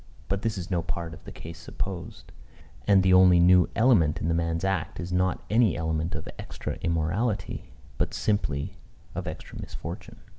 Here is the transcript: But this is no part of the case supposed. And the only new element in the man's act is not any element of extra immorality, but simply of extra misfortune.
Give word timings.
But 0.29 0.41
this 0.41 0.57
is 0.57 0.71
no 0.71 0.81
part 0.81 1.13
of 1.13 1.23
the 1.25 1.31
case 1.31 1.59
supposed. 1.59 2.31
And 2.87 3.03
the 3.03 3.13
only 3.13 3.39
new 3.39 3.69
element 3.75 4.19
in 4.19 4.29
the 4.29 4.33
man's 4.33 4.63
act 4.63 4.99
is 4.99 5.13
not 5.13 5.43
any 5.47 5.77
element 5.77 6.15
of 6.15 6.27
extra 6.39 6.79
immorality, 6.81 7.69
but 7.99 8.11
simply 8.15 8.79
of 9.13 9.27
extra 9.27 9.61
misfortune. 9.61 10.15